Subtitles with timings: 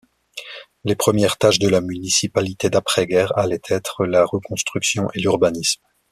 [0.83, 5.79] Les premières tâches de la municipalité d'après-guerre allaient être la reconstruction et l'urbanisme.